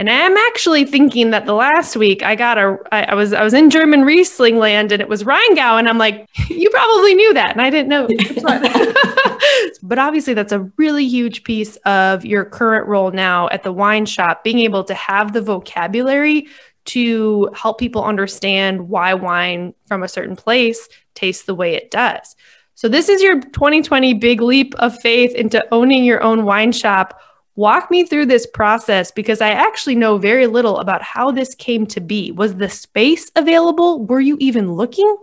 [0.00, 3.44] And I'm actually thinking that the last week I got a, I, I was, I
[3.44, 5.78] was in German Riesling land and it was Rheingau.
[5.78, 7.50] And I'm like, you probably knew that.
[7.50, 8.08] And I didn't know.
[9.82, 14.06] but obviously that's a really huge piece of your current role now at the wine
[14.06, 16.48] shop, being able to have the vocabulary
[16.86, 22.36] to help people understand why wine from a certain place tastes the way it does.
[22.74, 27.20] So this is your 2020 big leap of faith into owning your own wine shop
[27.56, 31.86] Walk me through this process because I actually know very little about how this came
[31.88, 32.32] to be.
[32.32, 34.04] Was the space available?
[34.04, 35.16] Were you even looking?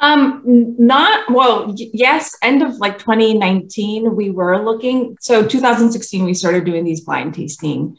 [0.00, 5.16] Um, not well, yes, end of like 2019, we were looking.
[5.20, 7.96] So 2016, we started doing these blind tasting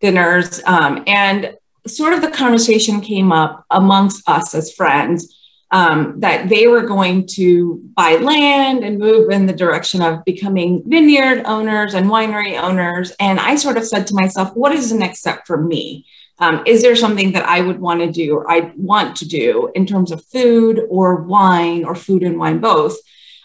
[0.00, 0.60] dinners.
[0.66, 1.54] Um, and
[1.86, 5.32] sort of the conversation came up amongst us as friends
[5.70, 10.82] um, that they were going to buy land and move in the direction of becoming
[10.86, 13.12] vineyard owners and winery owners.
[13.18, 16.06] And I sort of said to myself, what is the next step for me?
[16.38, 19.70] Um, is there something that I would want to do or I want to do
[19.74, 22.96] in terms of food or wine or food and wine both?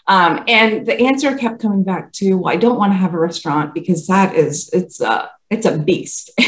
[0.06, 3.18] Um, and the answer kept coming back to, well, I don't want to have a
[3.18, 6.30] restaurant because that is, it's a, it's a beast.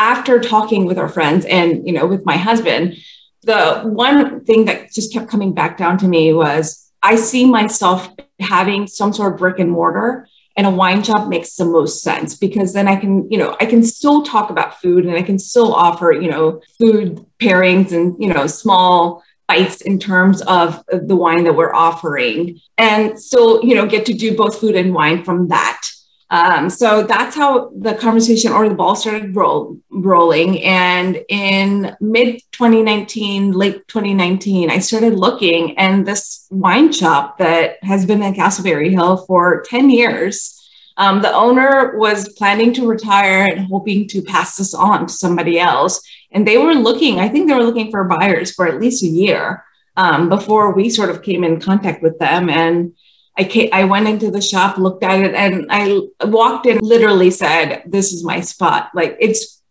[0.00, 2.96] after talking with our friends and you know with my husband
[3.42, 8.08] the one thing that just kept coming back down to me was i see myself
[8.40, 10.26] having some sort of brick and mortar
[10.56, 13.66] and a wine shop makes the most sense because then i can you know i
[13.66, 18.16] can still talk about food and i can still offer you know food pairings and
[18.22, 22.60] you know small bites in terms of the wine that we're offering.
[22.78, 25.82] And still you know get to do both food and wine from that
[26.30, 30.62] um, so that's how the conversation or the ball started roll, rolling.
[30.62, 38.06] And in mid 2019, late 2019, I started looking, and this wine shop that has
[38.06, 40.56] been in Castleberry Hill for 10 years.
[40.96, 45.58] Um, the owner was planning to retire and hoping to pass this on to somebody
[45.58, 46.00] else.
[46.30, 49.06] And they were looking, I think they were looking for buyers for at least a
[49.06, 49.64] year
[49.96, 52.48] um, before we sort of came in contact with them.
[52.48, 52.92] And
[53.40, 57.30] I came, I went into the shop, looked at it, and I walked in, literally
[57.30, 58.90] said, This is my spot.
[58.94, 59.62] Like it's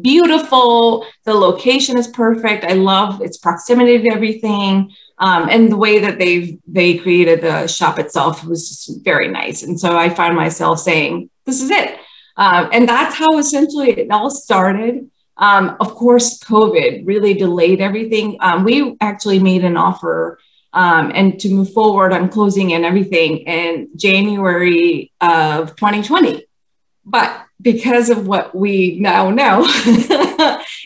[0.00, 1.04] beautiful.
[1.24, 2.62] The location is perfect.
[2.64, 4.92] I love its proximity to everything.
[5.18, 9.64] Um, and the way that they've they created the shop itself was just very nice.
[9.64, 11.98] And so I found myself saying, This is it.
[12.36, 15.10] Um, and that's how essentially it all started.
[15.36, 18.36] Um, of course, COVID really delayed everything.
[18.40, 20.38] Um, we actually made an offer
[20.76, 26.44] um, and to move forward on closing and everything in January of 2020.
[27.06, 29.64] But because of what we now know,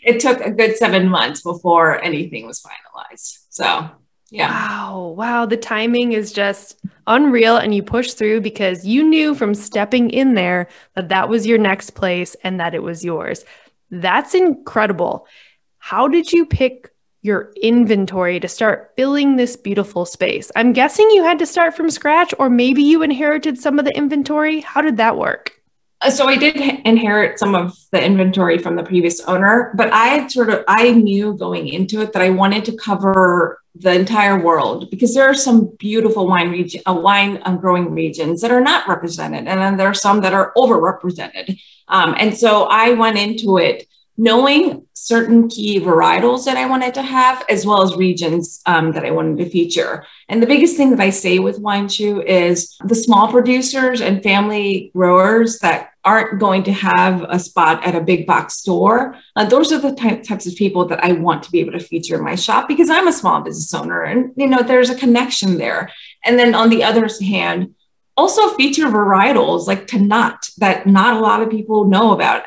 [0.04, 3.38] it took a good seven months before anything was finalized.
[3.48, 3.90] So,
[4.30, 4.50] yeah.
[4.50, 5.14] Wow.
[5.16, 5.46] Wow.
[5.46, 7.56] The timing is just unreal.
[7.56, 11.58] And you pushed through because you knew from stepping in there that that was your
[11.58, 13.44] next place and that it was yours.
[13.90, 15.26] That's incredible.
[15.78, 16.92] How did you pick
[17.22, 20.50] your inventory to start filling this beautiful space?
[20.56, 23.96] I'm guessing you had to start from scratch, or maybe you inherited some of the
[23.96, 24.60] inventory.
[24.60, 25.52] How did that work?
[26.02, 26.56] Uh, so I did
[26.86, 30.92] inherit some of the inventory from the previous owner, but I had sort of I
[30.92, 35.34] knew going into it that I wanted to cover the entire world because there are
[35.34, 39.88] some beautiful wine region, uh, wine growing regions that are not represented, and then there
[39.88, 41.60] are some that are overrepresented.
[41.88, 47.02] Um, and so I went into it knowing certain key varietals that I wanted to
[47.02, 50.04] have, as well as regions um, that I wanted to feature.
[50.28, 54.22] And the biggest thing that I say with Wine Shoe is the small producers and
[54.22, 59.16] family growers that aren't going to have a spot at a big box store.
[59.36, 61.80] Uh, those are the ty- types of people that I want to be able to
[61.80, 64.94] feature in my shop because I'm a small business owner and you know there's a
[64.94, 65.90] connection there.
[66.24, 67.74] And then on the other hand,
[68.16, 72.42] also feature varietals like Tannat that not a lot of people know about.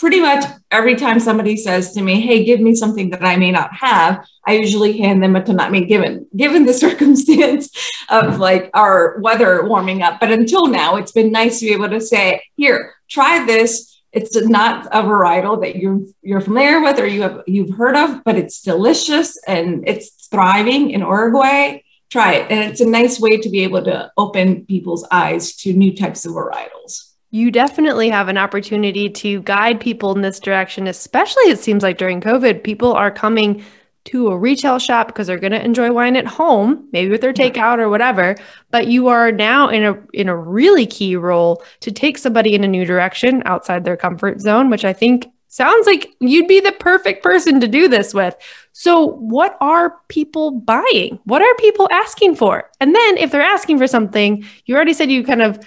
[0.00, 3.50] Pretty much every time somebody says to me, "Hey, give me something that I may
[3.50, 7.68] not have," I usually hand them a mean, given given the circumstance
[8.08, 11.90] of like our weather warming up, but until now, it's been nice to be able
[11.90, 17.06] to say, "Here, try this." It's not a varietal that you're you're familiar with or
[17.06, 21.82] you have you've heard of, but it's delicious and it's thriving in Uruguay.
[22.08, 25.74] Try it, and it's a nice way to be able to open people's eyes to
[25.74, 30.86] new types of varietals you definitely have an opportunity to guide people in this direction,
[30.86, 33.64] especially it seems like during COVID, people are coming
[34.06, 37.34] to a retail shop because they're going to enjoy wine at home, maybe with their
[37.34, 38.34] takeout or whatever,
[38.70, 42.64] but you are now in a in a really key role to take somebody in
[42.64, 46.72] a new direction outside their comfort zone, which I think sounds like you'd be the
[46.72, 48.34] perfect person to do this with.
[48.72, 51.18] So, what are people buying?
[51.24, 52.70] What are people asking for?
[52.80, 55.60] And then if they're asking for something, you already said you kind of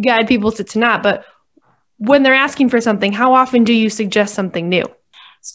[0.00, 1.24] guide people to Tannat, but
[1.98, 4.84] when they're asking for something, how often do you suggest something new?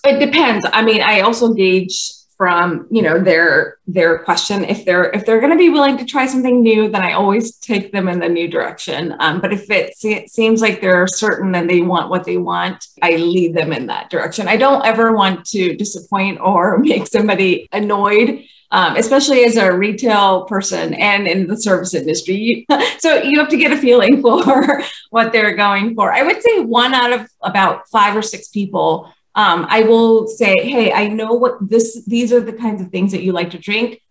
[0.03, 0.65] It depends.
[0.71, 5.41] I mean, I also gauge from you know their their question if they're if they're
[5.41, 8.29] going to be willing to try something new then i always take them in the
[8.29, 12.09] new direction um, but if it, se- it seems like they're certain and they want
[12.09, 16.39] what they want i lead them in that direction i don't ever want to disappoint
[16.39, 22.67] or make somebody annoyed um, especially as a retail person and in the service industry.
[22.99, 26.11] so you have to get a feeling for what they're going for.
[26.11, 30.55] I would say one out of about five or six people, um, I will say,
[30.61, 33.59] hey, I know what this, these are the kinds of things that you like to
[33.59, 34.01] drink.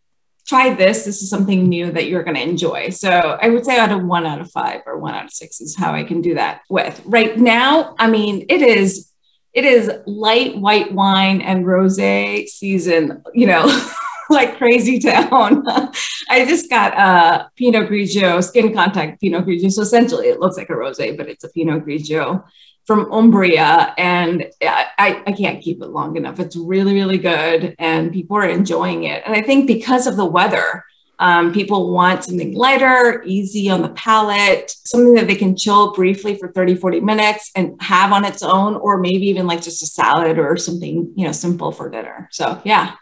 [0.46, 1.04] Try this.
[1.04, 2.88] This is something new that you're going to enjoy.
[2.88, 5.60] So I would say out of one out of five or one out of six
[5.60, 7.02] is how I can do that with.
[7.04, 9.12] Right now, I mean, it is
[9.52, 13.66] it is light white wine and rosé season, you know.
[14.30, 15.64] like crazy town.
[16.30, 19.70] I just got a Pinot Grigio, skin contact Pinot Grigio.
[19.70, 22.44] So essentially, it looks like a rosé, but it's a Pinot Grigio
[22.86, 26.40] from Umbria, and I, I can't keep it long enough.
[26.40, 29.22] It's really, really good, and people are enjoying it.
[29.26, 30.84] And I think because of the weather,
[31.20, 36.36] Um, people want something lighter, easy on the palate, something that they can chill briefly
[36.36, 39.86] for 30, 40 minutes and have on its own, or maybe even like just a
[39.86, 42.28] salad or something, you know, simple for dinner.
[42.30, 42.94] So, yeah.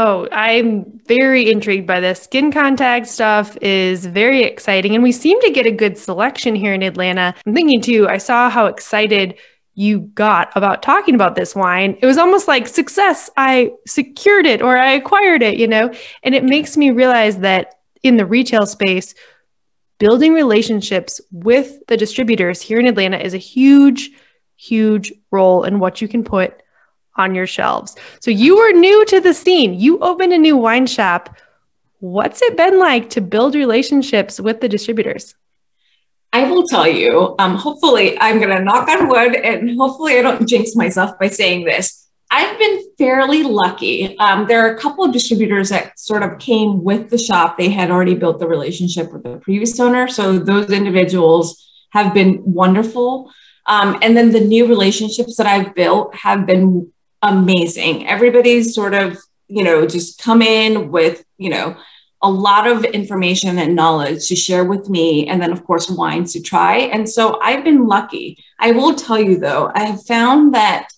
[0.00, 2.22] Oh, I'm very intrigued by this.
[2.22, 4.94] Skin contact stuff is very exciting.
[4.94, 7.34] And we seem to get a good selection here in Atlanta.
[7.44, 9.34] I'm thinking too, I saw how excited
[9.74, 11.98] you got about talking about this wine.
[12.00, 13.28] It was almost like success.
[13.36, 15.92] I secured it or I acquired it, you know?
[16.22, 19.16] And it makes me realize that in the retail space,
[19.98, 24.10] building relationships with the distributors here in Atlanta is a huge,
[24.54, 26.62] huge role in what you can put
[27.18, 27.96] on your shelves.
[28.20, 29.74] So you were new to the scene.
[29.74, 31.36] You opened a new wine shop.
[32.00, 35.34] What's it been like to build relationships with the distributors?
[36.32, 40.22] I will tell you, um, hopefully, I'm going to knock on wood and hopefully I
[40.22, 42.08] don't jinx myself by saying this.
[42.30, 44.16] I've been fairly lucky.
[44.18, 47.56] Um, there are a couple of distributors that sort of came with the shop.
[47.56, 50.08] They had already built the relationship with the previous owner.
[50.08, 53.32] So those individuals have been wonderful.
[53.66, 58.06] Um, and then the new relationships that I've built have been amazing.
[58.06, 61.76] Everybody's sort of, you know, just come in with, you know,
[62.20, 66.32] a lot of information and knowledge to share with me, and then, of course, wines
[66.32, 66.78] to try.
[66.78, 68.42] And so I've been lucky.
[68.58, 70.88] I will tell you, though, I have found that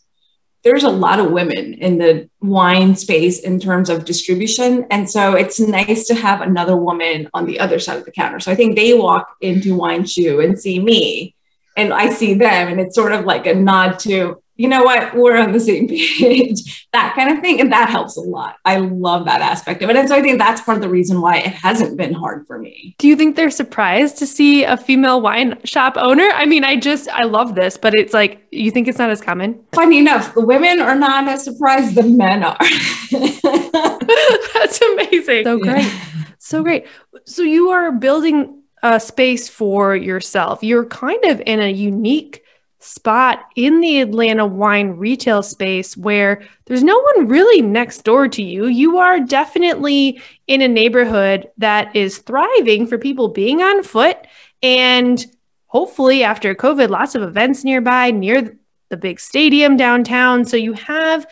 [0.63, 4.87] there's a lot of women in the wine space in terms of distribution.
[4.91, 8.41] And so it's nice to have another woman on the other side of the counter.
[8.41, 11.35] So I think they walk into Wine Shoe and see me,
[11.77, 15.15] and I see them, and it's sort of like a nod to, you know what,
[15.15, 17.63] we're on the same page, that kind of thing.
[17.63, 18.57] And that helps a lot.
[18.67, 19.97] I love that aspect of it.
[19.97, 22.59] And so I think that's part of the reason why it hasn't been hard for
[22.59, 22.95] me.
[22.99, 26.29] Do you think they're surprised to see a female wine shop owner?
[26.35, 29.23] I mean, I just, I love this, but it's like, you think it's not as
[29.23, 29.65] common?
[29.73, 32.59] Funny enough, the women are not as surprised, the men are.
[34.53, 35.45] that's amazing.
[35.45, 35.91] So great.
[36.39, 36.87] So great.
[37.25, 40.63] So you are building a space for yourself.
[40.63, 42.40] You're kind of in a unique
[42.81, 48.43] spot in the Atlanta wine retail space where there's no one really next door to
[48.43, 48.67] you.
[48.67, 54.17] You are definitely in a neighborhood that is thriving for people being on foot.
[54.63, 55.25] And
[55.67, 58.57] hopefully, after COVID, lots of events nearby, near
[58.89, 60.45] the big stadium downtown.
[60.45, 61.27] So you have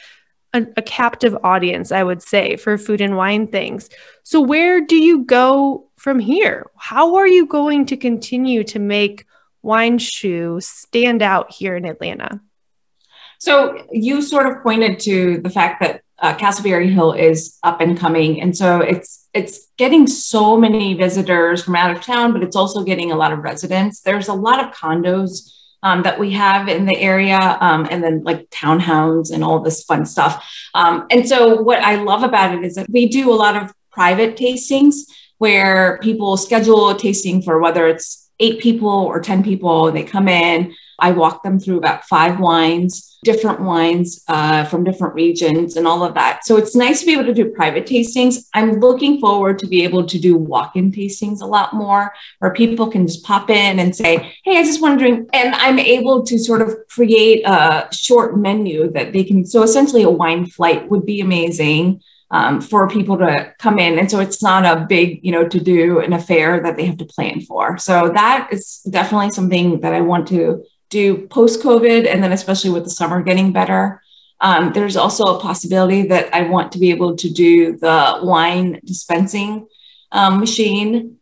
[0.54, 3.90] a, captive audience, I would say, for food and wine things.
[4.22, 6.70] So, where do you go from here?
[6.76, 9.26] How are you going to continue to make
[9.62, 12.40] wine shoe stand out here in Atlanta?
[13.38, 17.96] So you sort of pointed to the fact that uh, Castleberry Hill is up and
[17.96, 22.56] coming, and so it's it's getting so many visitors from out of town, but it's
[22.56, 24.00] also getting a lot of residents.
[24.00, 25.52] There's a lot of condos
[25.84, 29.84] um, that we have in the area, um, and then like townhomes and all this
[29.84, 30.44] fun stuff.
[30.74, 33.72] Um, and so what I love about it is that we do a lot of
[33.92, 35.02] private tastings
[35.38, 39.90] where people schedule a tasting for whether it's eight people or 10 people.
[39.92, 40.74] They come in.
[41.00, 46.02] I walk them through about five wines, different wines uh, from different regions, and all
[46.02, 46.44] of that.
[46.44, 48.46] So it's nice to be able to do private tastings.
[48.52, 52.52] I'm looking forward to be able to do walk in tastings a lot more, where
[52.52, 55.30] people can just pop in and say, Hey, I just want to drink.
[55.32, 59.44] And I'm able to sort of create a short menu that they can.
[59.46, 63.98] So essentially, a wine flight would be amazing um, for people to come in.
[63.98, 66.98] And so it's not a big, you know, to do an affair that they have
[66.98, 67.78] to plan for.
[67.78, 72.06] So that is definitely something that I want to do post COVID.
[72.06, 74.02] And then, especially with the summer getting better.
[74.40, 78.80] Um, there's also a possibility that I want to be able to do the wine
[78.84, 79.66] dispensing
[80.12, 81.16] um, machine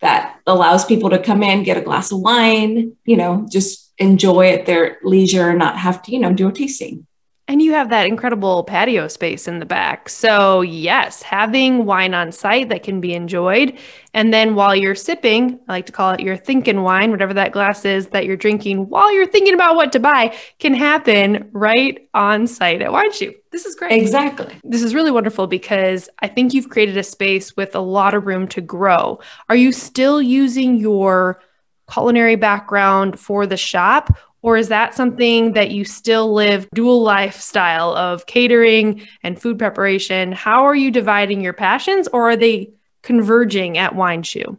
[0.00, 4.50] that allows people to come in, get a glass of wine, you know, just enjoy
[4.50, 7.06] at their leisure, not have to, you know, do a tasting.
[7.48, 10.10] And you have that incredible patio space in the back.
[10.10, 13.78] So, yes, having wine on site that can be enjoyed.
[14.12, 17.52] And then while you're sipping, I like to call it your thinking wine, whatever that
[17.52, 22.06] glass is that you're drinking while you're thinking about what to buy, can happen right
[22.12, 23.34] on site at Wine Shoe.
[23.50, 23.92] This is great.
[23.92, 24.54] Exactly.
[24.62, 28.26] This is really wonderful because I think you've created a space with a lot of
[28.26, 29.20] room to grow.
[29.48, 31.40] Are you still using your
[31.90, 34.18] culinary background for the shop?
[34.42, 40.32] Or is that something that you still live dual lifestyle of catering and food preparation?
[40.32, 42.70] How are you dividing your passions or are they
[43.02, 44.58] converging at Wine Shoe?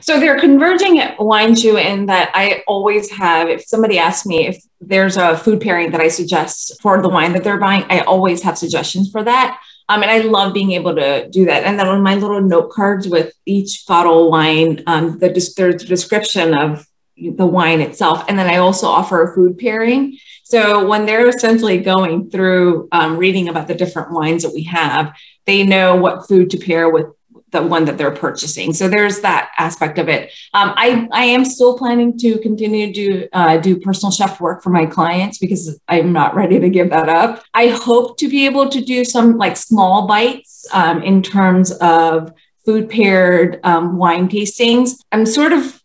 [0.00, 4.46] So they're converging at Wine Shoe in that I always have, if somebody asks me
[4.46, 8.00] if there's a food pairing that I suggest for the wine that they're buying, I
[8.00, 9.60] always have suggestions for that.
[9.88, 11.64] Um, and I love being able to do that.
[11.64, 15.86] And then on my little note cards with each bottle wine, um, the, there's a
[15.86, 16.86] description of
[17.20, 18.24] the wine itself.
[18.28, 20.18] And then I also offer a food pairing.
[20.44, 25.14] So when they're essentially going through um, reading about the different wines that we have,
[25.46, 27.06] they know what food to pair with
[27.50, 28.72] the one that they're purchasing.
[28.72, 30.30] So there's that aspect of it.
[30.54, 34.62] Um, I, I am still planning to continue to do, uh, do personal chef work
[34.62, 37.44] for my clients because I'm not ready to give that up.
[37.54, 42.32] I hope to be able to do some like small bites um, in terms of
[42.64, 44.96] food paired um, wine tastings.
[45.10, 45.79] I'm sort of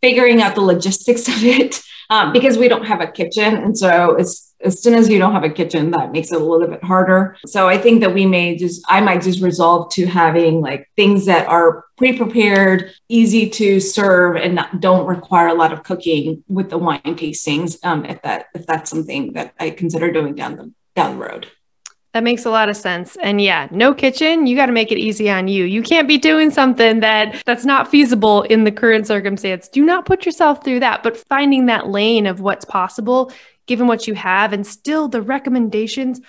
[0.00, 1.80] figuring out the logistics of it
[2.10, 3.56] um, because we don't have a kitchen.
[3.56, 6.44] And so it's as soon as you don't have a kitchen, that makes it a
[6.44, 7.36] little bit harder.
[7.46, 11.26] So I think that we may just, I might just resolve to having like things
[11.26, 16.70] that are pre-prepared, easy to serve, and not, don't require a lot of cooking with
[16.70, 17.78] the wine tastings.
[17.84, 21.46] Um, if that if that's something that I consider doing down the down the road.
[22.18, 23.16] That makes a lot of sense.
[23.22, 25.66] And yeah, no kitchen, you got to make it easy on you.
[25.66, 29.68] You can't be doing something that that's not feasible in the current circumstance.
[29.68, 33.30] Do not put yourself through that, but finding that lane of what's possible
[33.66, 36.20] given what you have and still the recommendations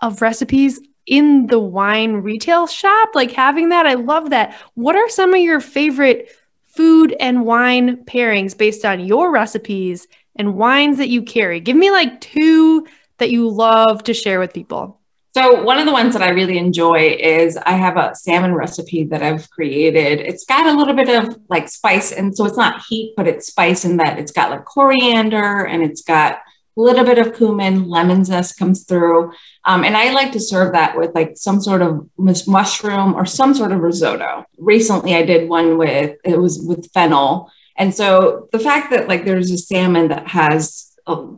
[0.00, 5.08] of recipes in the wine retail shop like having that i love that what are
[5.08, 6.28] some of your favorite
[6.66, 11.90] food and wine pairings based on your recipes and wines that you carry give me
[11.90, 12.86] like two
[13.16, 14.97] that you love to share with people
[15.38, 19.04] so one of the ones that I really enjoy is I have a salmon recipe
[19.04, 20.18] that I've created.
[20.18, 23.46] It's got a little bit of like spice, and so it's not heat, but it's
[23.46, 26.38] spice in that it's got like coriander and it's got
[26.76, 29.32] a little bit of cumin, lemon zest comes through.
[29.64, 33.54] Um, and I like to serve that with like some sort of mushroom or some
[33.54, 34.44] sort of risotto.
[34.58, 37.48] Recently, I did one with, it was with fennel.
[37.76, 41.28] And so the fact that like there's a salmon that has a,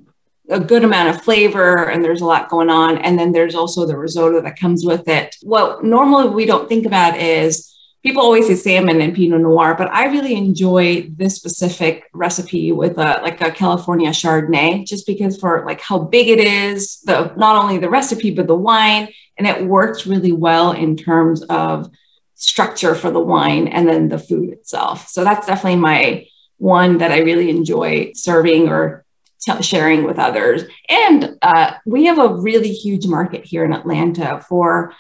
[0.51, 2.99] a good amount of flavor and there's a lot going on.
[2.99, 5.37] And then there's also the risotto that comes with it.
[5.43, 9.91] What normally we don't think about is people always say salmon and Pinot Noir, but
[9.91, 15.65] I really enjoy this specific recipe with a like a California Chardonnay, just because for
[15.67, 19.67] like how big it is, the not only the recipe but the wine, and it
[19.67, 21.91] works really well in terms of
[22.35, 25.09] structure for the wine and then the food itself.
[25.09, 26.27] So that's definitely my
[26.57, 29.05] one that I really enjoy serving or
[29.41, 30.65] t- sharing with others.
[30.89, 34.95] And uh, we have a really huge market here in Atlanta for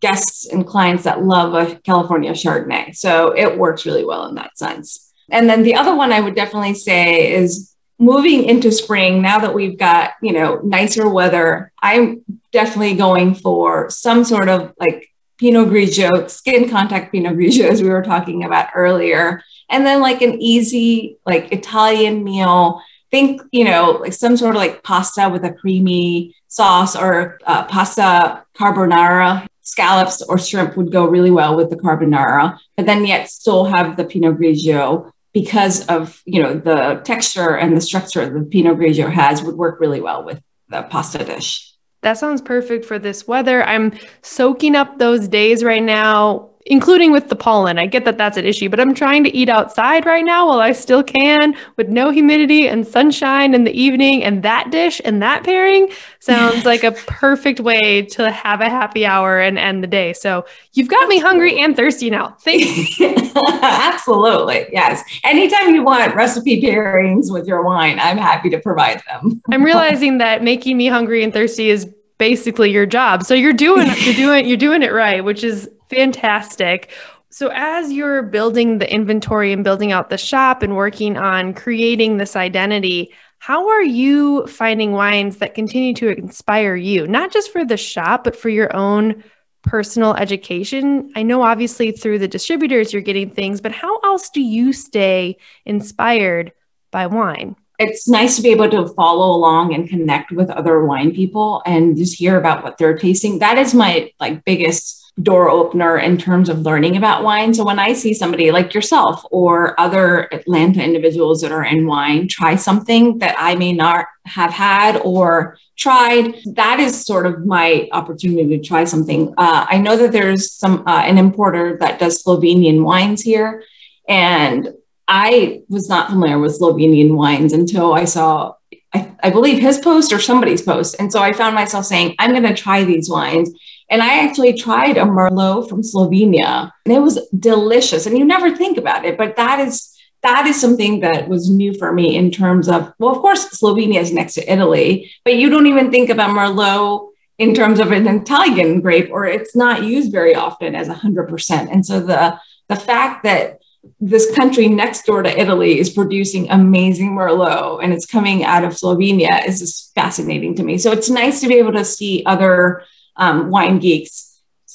[0.00, 2.94] guests and clients that love a California Chardonnay.
[2.94, 5.12] So it works really well in that sense.
[5.30, 9.54] And then the other one I would definitely say is moving into spring now that
[9.54, 11.72] we've got, you know, nicer weather.
[11.80, 12.22] I'm
[12.52, 17.88] definitely going for some sort of like Pinot Grigio, skin contact Pinot Grigio, as we
[17.88, 19.42] were talking about earlier.
[19.70, 22.82] And then like an easy, like Italian meal.
[23.14, 27.62] Think, you know, like some sort of like pasta with a creamy sauce or uh,
[27.66, 33.30] pasta carbonara scallops or shrimp would go really well with the carbonara, but then yet
[33.30, 38.44] still have the Pinot Grigio because of you know the texture and the structure the
[38.46, 41.72] Pinot Grigio has would work really well with the pasta dish.
[42.02, 43.62] That sounds perfect for this weather.
[43.62, 43.92] I'm
[44.22, 47.78] soaking up those days right now including with the pollen.
[47.78, 50.60] I get that that's an issue, but I'm trying to eat outside right now while
[50.60, 54.24] I still can with no humidity and sunshine in the evening.
[54.24, 55.90] And that dish and that pairing
[56.20, 60.14] sounds like a perfect way to have a happy hour and end the day.
[60.14, 62.36] So you've got me hungry and thirsty now.
[62.40, 63.14] Thank you.
[63.62, 64.66] Absolutely.
[64.72, 65.02] Yes.
[65.22, 69.42] Anytime you want recipe pairings with your wine, I'm happy to provide them.
[69.52, 71.86] I'm realizing that making me hungry and thirsty is
[72.18, 73.24] basically your job.
[73.24, 76.92] So you're doing you're doing you're doing it right, which is fantastic.
[77.30, 82.16] So, as you're building the inventory and building out the shop and working on creating
[82.16, 87.64] this identity, how are you finding wines that continue to inspire you, not just for
[87.64, 89.24] the shop, but for your own
[89.62, 91.12] personal education?
[91.16, 95.36] I know obviously through the distributors you're getting things, but how else do you stay
[95.66, 96.52] inspired
[96.90, 97.56] by wine?
[97.78, 101.96] It's nice to be able to follow along and connect with other wine people and
[101.96, 103.40] just hear about what they're tasting.
[103.40, 107.54] That is my like biggest door opener in terms of learning about wine.
[107.54, 112.26] So when I see somebody like yourself or other Atlanta individuals that are in wine
[112.26, 117.88] try something that I may not have had or tried, that is sort of my
[117.92, 119.32] opportunity to try something.
[119.38, 123.62] Uh, I know that there's some uh, an importer that does Slovenian wines here,
[124.08, 124.68] and
[125.06, 128.54] I was not familiar with Slovenian wines until I saw.
[128.92, 130.96] I, I believe his post or somebody's post.
[131.00, 133.50] And so I found myself saying, I'm going to try these wines
[133.90, 138.06] and I actually tried a Merlot from Slovenia and it was delicious.
[138.06, 139.90] And you never think about it, but that is
[140.22, 144.00] that is something that was new for me in terms of, well, of course, Slovenia
[144.00, 148.08] is next to Italy, but you don't even think about Merlot in terms of an
[148.08, 151.70] Italian grape, or it's not used very often as 100%.
[151.70, 153.60] And so the, the fact that
[154.00, 158.72] this country next door to Italy is producing amazing Merlot and it's coming out of
[158.72, 160.78] Slovenia is just fascinating to me.
[160.78, 162.82] So it's nice to be able to see other
[163.16, 164.34] um, wine geeks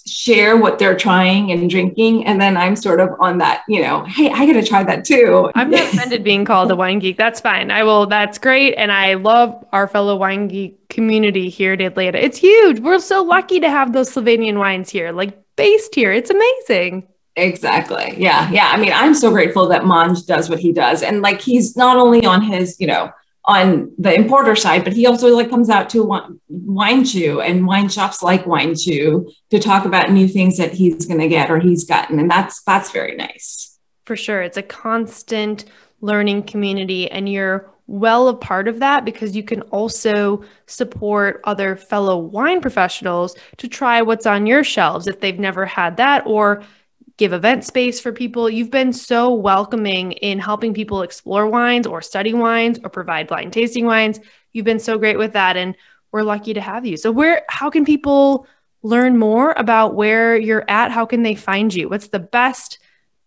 [0.09, 2.25] share what they're trying and drinking.
[2.25, 5.05] And then I'm sort of on that, you know, hey, I got to try that
[5.05, 5.51] too.
[5.55, 7.17] I'm not offended being called a wine geek.
[7.17, 7.71] That's fine.
[7.71, 8.73] I will, that's great.
[8.75, 12.23] And I love our fellow wine geek community here in Atlanta.
[12.23, 12.79] It's huge.
[12.79, 16.11] We're so lucky to have those Slovenian wines here, like based here.
[16.11, 17.07] It's amazing.
[17.35, 18.15] Exactly.
[18.17, 18.49] Yeah.
[18.51, 18.69] Yeah.
[18.71, 21.03] I mean, I'm so grateful that Manj does what he does.
[21.03, 23.11] And like he's not only on his, you know,
[23.49, 27.89] on the importer side, but he also like comes out to wine shoe and wine
[27.89, 31.59] shops like wine shoe to talk about new things that he's going to get or
[31.59, 33.79] he's gotten, and that's that's very nice.
[34.05, 35.65] For sure, it's a constant
[35.99, 41.75] learning community, and you're well a part of that because you can also support other
[41.75, 46.61] fellow wine professionals to try what's on your shelves if they've never had that or
[47.19, 48.49] give event space for people.
[48.49, 53.51] You've been so welcoming in helping people explore wines or study wines or provide blind
[53.51, 54.21] tasting wines.
[54.53, 55.75] You've been so great with that and
[56.13, 56.95] we're lucky to have you.
[56.95, 58.47] So where how can people
[58.83, 60.91] learn more about where you're at?
[60.91, 61.89] How can they find you?
[61.89, 62.79] What's the best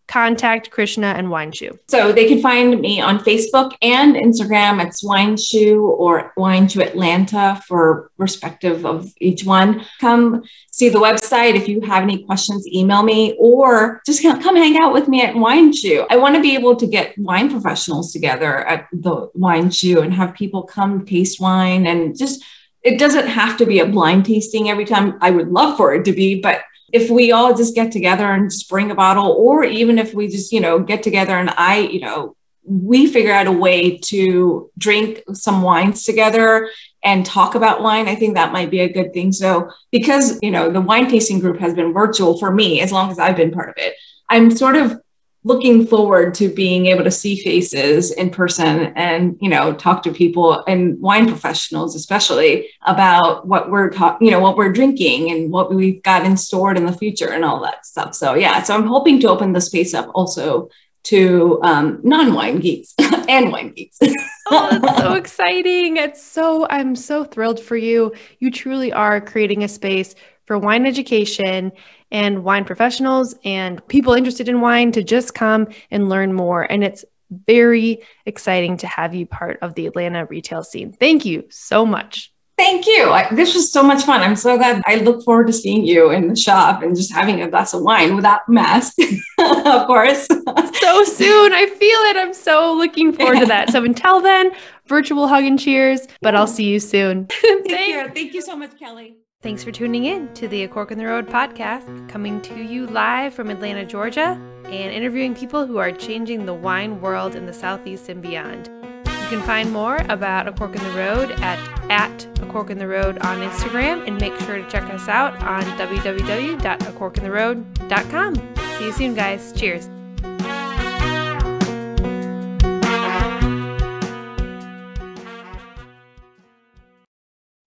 [0.08, 1.78] contact Krishna and Wine Shoe?
[1.88, 4.84] So they can find me on Facebook and Instagram.
[4.84, 9.84] It's Wine Shoe or Wine Shoe Atlanta for respective of each one.
[10.00, 11.54] Come see the website.
[11.54, 15.34] If you have any questions, email me or just come hang out with me at
[15.34, 16.06] Wine Shoe.
[16.10, 20.12] I want to be able to get wine professionals together at the Wine Shoe and
[20.14, 22.44] have people come taste wine and just
[22.82, 25.16] it doesn't have to be a blind tasting every time.
[25.20, 26.62] I would love for it to be, but
[26.92, 30.28] if we all just get together and just bring a bottle, or even if we
[30.28, 34.70] just, you know, get together and I, you know, we figure out a way to
[34.78, 36.70] drink some wines together
[37.02, 39.32] and talk about wine, I think that might be a good thing.
[39.32, 43.10] So, because, you know, the wine tasting group has been virtual for me as long
[43.10, 43.94] as I've been part of it,
[44.28, 45.00] I'm sort of
[45.44, 50.12] looking forward to being able to see faces in person and you know talk to
[50.12, 55.50] people and wine professionals especially about what we're talking you know what we're drinking and
[55.50, 58.14] what we've got in stored in the future and all that stuff.
[58.14, 60.68] So yeah so i'm hoping to open the space up also
[61.04, 62.94] to um, non-wine geeks
[63.28, 63.98] and wine geeks.
[64.54, 65.96] Oh that's so exciting.
[65.96, 68.12] It's so i'm so thrilled for you.
[68.38, 70.14] You truly are creating a space
[70.46, 71.72] for wine education
[72.10, 76.62] and wine professionals and people interested in wine to just come and learn more.
[76.70, 77.04] And it's
[77.46, 80.92] very exciting to have you part of the Atlanta retail scene.
[80.92, 82.32] Thank you so much.
[82.58, 83.10] Thank you.
[83.10, 84.20] I, this was so much fun.
[84.20, 84.82] I'm so glad.
[84.86, 87.82] I look forward to seeing you in the shop and just having a glass of
[87.82, 88.94] wine without mask,
[89.38, 90.26] of course.
[90.26, 91.52] so soon.
[91.52, 92.16] I feel it.
[92.18, 93.70] I'm so looking forward to that.
[93.70, 94.52] So until then,
[94.86, 97.26] virtual hug and cheers, but I'll see you soon.
[97.28, 98.10] Take care.
[98.10, 99.21] Thank you so much, Kelly.
[99.42, 102.86] Thanks for tuning in to the A Cork in the Road podcast, coming to you
[102.86, 107.52] live from Atlanta, Georgia, and interviewing people who are changing the wine world in the
[107.52, 108.70] Southeast and beyond.
[109.04, 111.58] You can find more about A Cork in the Road at,
[111.90, 115.34] at A Cork in the Road on Instagram, and make sure to check us out
[115.42, 118.34] on www.acorkintheroad.com.
[118.78, 119.52] See you soon, guys.
[119.56, 119.88] Cheers.